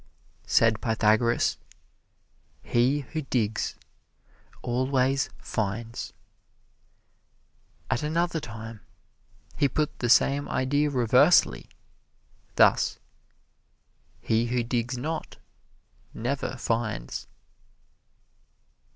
[0.47, 1.57] Said Pythagoras,
[2.63, 3.75] "He who digs,
[4.63, 6.11] always finds."
[7.87, 8.79] At another time,
[9.57, 11.69] he put the same idea reversely,
[12.55, 12.97] thus,
[14.19, 15.37] "He who digs not,
[16.15, 17.27] never finds."